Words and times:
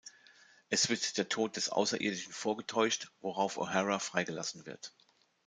Es 0.71 0.89
wird 0.89 1.19
der 1.19 1.29
Tod 1.29 1.57
des 1.57 1.69
Außerirdischen 1.69 2.33
vorgetäuscht, 2.33 3.11
worauf 3.21 3.57
O’Hara 3.59 3.99
freigelassen 3.99 4.65
wird. 4.65 4.95